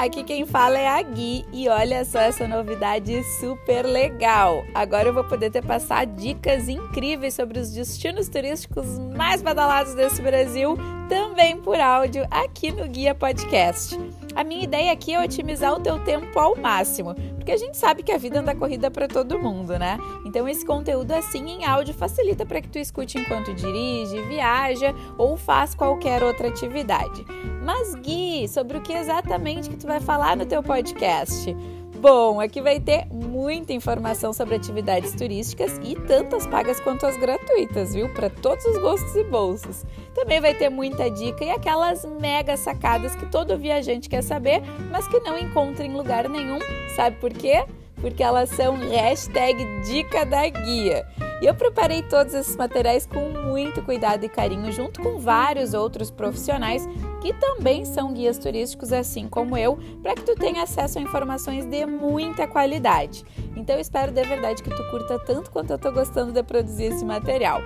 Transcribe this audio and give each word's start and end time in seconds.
Aqui 0.00 0.24
quem 0.24 0.46
fala 0.46 0.78
é 0.78 0.88
a 0.88 1.02
Gui 1.02 1.44
e 1.52 1.68
olha 1.68 2.06
só 2.06 2.20
essa 2.20 2.48
novidade 2.48 3.22
super 3.38 3.84
legal. 3.84 4.64
Agora 4.74 5.10
eu 5.10 5.12
vou 5.12 5.24
poder 5.24 5.50
te 5.50 5.60
passar 5.60 6.06
dicas 6.06 6.70
incríveis 6.70 7.34
sobre 7.34 7.58
os 7.58 7.70
destinos 7.70 8.26
turísticos 8.26 8.98
mais 9.14 9.42
badalados 9.42 9.92
desse 9.92 10.22
Brasil, 10.22 10.74
também 11.06 11.58
por 11.58 11.78
áudio 11.78 12.26
aqui 12.30 12.72
no 12.72 12.88
Guia 12.88 13.14
Podcast. 13.14 13.94
A 14.34 14.42
minha 14.42 14.64
ideia 14.64 14.90
aqui 14.90 15.12
é 15.12 15.22
otimizar 15.22 15.74
o 15.74 15.80
teu 15.80 15.98
tempo 15.98 16.38
ao 16.38 16.56
máximo, 16.56 17.14
porque 17.36 17.52
a 17.52 17.58
gente 17.58 17.76
sabe 17.76 18.02
que 18.02 18.12
a 18.12 18.16
vida 18.16 18.40
anda 18.40 18.54
corrida 18.54 18.90
para 18.90 19.06
todo 19.06 19.38
mundo, 19.38 19.78
né? 19.78 19.98
Então 20.24 20.48
esse 20.48 20.64
conteúdo 20.64 21.12
assim 21.12 21.46
em 21.46 21.66
áudio 21.66 21.92
facilita 21.92 22.46
para 22.46 22.62
que 22.62 22.68
tu 22.68 22.78
escute 22.78 23.18
enquanto 23.18 23.52
dirige, 23.52 24.22
viaja 24.22 24.94
ou 25.18 25.36
faz 25.36 25.74
qualquer 25.74 26.22
outra 26.22 26.48
atividade. 26.48 27.26
Mas 27.72 27.94
Gui, 27.94 28.48
sobre 28.48 28.78
o 28.78 28.80
que 28.80 28.92
exatamente 28.92 29.70
que 29.70 29.76
tu 29.76 29.86
vai 29.86 30.00
falar 30.00 30.36
no 30.36 30.44
teu 30.44 30.60
podcast? 30.60 31.54
Bom, 32.00 32.40
aqui 32.40 32.60
vai 32.60 32.80
ter 32.80 33.06
muita 33.12 33.72
informação 33.72 34.32
sobre 34.32 34.56
atividades 34.56 35.14
turísticas 35.14 35.78
e 35.80 35.94
tantas 35.94 36.48
pagas 36.48 36.80
quanto 36.80 37.06
as 37.06 37.16
gratuitas, 37.16 37.94
viu? 37.94 38.12
Para 38.12 38.28
todos 38.28 38.64
os 38.64 38.76
gostos 38.78 39.14
e 39.14 39.22
bolsos. 39.22 39.84
Também 40.16 40.40
vai 40.40 40.52
ter 40.52 40.68
muita 40.68 41.08
dica 41.08 41.44
e 41.44 41.50
aquelas 41.50 42.04
mega 42.20 42.56
sacadas 42.56 43.14
que 43.14 43.26
todo 43.26 43.56
viajante 43.56 44.08
quer 44.08 44.24
saber, 44.24 44.62
mas 44.90 45.06
que 45.06 45.20
não 45.20 45.38
encontra 45.38 45.86
em 45.86 45.94
lugar 45.94 46.28
nenhum. 46.28 46.58
Sabe 46.96 47.18
por 47.20 47.32
quê? 47.32 47.64
Porque 48.00 48.20
elas 48.20 48.48
são 48.48 48.74
hashtag 48.74 49.64
dica 49.84 50.26
da 50.26 50.48
guia. 50.48 51.06
E 51.40 51.46
eu 51.46 51.54
preparei 51.54 52.02
todos 52.02 52.34
esses 52.34 52.54
materiais 52.54 53.06
com 53.06 53.30
muito 53.30 53.82
cuidado 53.82 54.24
e 54.24 54.28
carinho, 54.28 54.70
junto 54.70 55.00
com 55.00 55.18
vários 55.18 55.72
outros 55.72 56.10
profissionais 56.10 56.86
que 57.22 57.32
também 57.34 57.84
são 57.84 58.12
guias 58.12 58.38
turísticos, 58.38 58.92
assim 58.92 59.26
como 59.28 59.56
eu, 59.56 59.78
para 60.02 60.14
que 60.14 60.22
tu 60.22 60.34
tenha 60.34 60.62
acesso 60.62 60.98
a 60.98 61.02
informações 61.02 61.64
de 61.64 61.86
muita 61.86 62.46
qualidade. 62.46 63.24
Então 63.56 63.76
eu 63.76 63.80
espero 63.80 64.12
de 64.12 64.22
verdade 64.22 64.62
que 64.62 64.70
tu 64.70 64.90
curta 64.90 65.18
tanto 65.18 65.50
quanto 65.50 65.70
eu 65.70 65.76
estou 65.76 65.92
gostando 65.92 66.32
de 66.32 66.42
produzir 66.42 66.84
esse 66.84 67.04
material. 67.04 67.60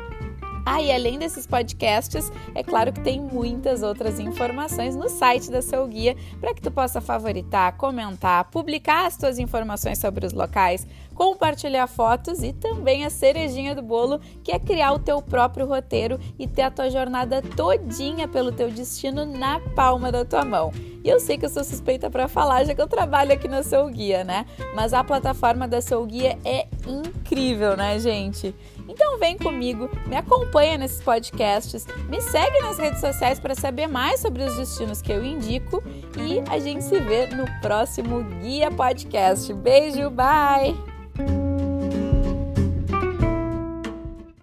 Ah, 0.67 0.81
e 0.81 0.91
além 0.91 1.19
desses 1.19 1.47
podcasts, 1.47 2.33
é 2.55 2.63
claro 2.63 2.91
que 2.91 3.01
tem 3.01 3.21
muitas 3.21 3.83
outras 3.83 4.19
informações 4.19 4.97
no 4.97 5.11
site 5.11 5.51
da 5.51 5.61
Seu 5.61 5.87
Guia 5.87 6.17
para 6.41 6.55
que 6.55 6.63
tu 6.63 6.71
possa 6.71 7.03
favoritar, 7.03 7.77
comentar, 7.77 8.45
publicar 8.51 9.07
as 9.07 9.17
tuas 9.17 9.39
informações 9.39 9.99
sobre 9.99 10.25
os 10.25 10.33
locais, 10.33 10.87
compartilhar 11.15 11.87
fotos 11.87 12.43
e 12.43 12.53
também 12.53 13.05
a 13.05 13.11
cerejinha 13.11 13.75
do 13.75 13.83
bolo, 13.83 14.19
que 14.43 14.53
é 14.53 14.59
criar 14.59 14.93
o 14.93 14.99
teu 14.99 15.21
próprio 15.21 15.67
roteiro 15.67 16.19
e 16.39 16.49
ter 16.49 16.63
a 16.63 16.71
tua 16.71 16.89
jornada 16.89 17.43
todinha 17.43 18.27
pelo 18.27 18.51
teu 18.51 18.71
destino 18.71 19.27
na 19.27 19.61
palma 19.61 20.11
da 20.11 20.25
tua 20.25 20.47
mão. 20.47 20.73
E 21.05 21.09
eu 21.11 21.21
sei 21.21 21.37
que 21.37 21.45
eu 21.45 21.51
sou 21.51 21.63
suspeita 21.63 22.11
para 22.11 22.27
falar, 22.27 22.65
já 22.65 22.75
que 22.75 22.81
eu 22.81 22.89
trabalho 22.89 23.35
aqui 23.35 23.47
na 23.47 23.63
Seu 23.63 23.87
Guia, 23.89 24.25
né? 24.25 24.47
Mas 24.75 24.95
a 24.95 25.05
plataforma 25.05 25.69
da 25.69 25.83
Seu 25.83 26.05
Guia 26.07 26.39
é 26.43 26.67
incrível, 26.89 27.77
né, 27.77 27.99
gente? 27.99 28.55
Então 28.95 29.19
vem 29.19 29.37
comigo, 29.37 29.91
me 30.07 30.17
acompanha 30.17 30.79
nesses 30.79 31.03
podcasts, 31.03 31.85
me 32.09 32.21
segue 32.21 32.61
nas 32.61 32.79
redes 32.79 33.01
sociais 33.01 33.41
para 33.41 33.53
saber 33.53 33.89
mais 33.89 34.21
sobre 34.21 34.45
os 34.45 34.57
destinos 34.57 35.03
que 35.03 35.11
eu 35.11 35.25
indico 35.25 35.83
e 36.17 36.41
a 36.49 36.61
gente 36.61 36.85
se 36.85 37.01
vê 37.01 37.27
no 37.27 37.45
próximo 37.61 38.23
Guia 38.41 38.71
Podcast. 38.71 39.53
Beijo, 39.53 40.11
bye! 40.11 40.94